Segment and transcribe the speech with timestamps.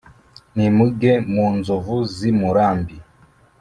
[0.55, 2.97] nimuge mu nzovu z’i murambi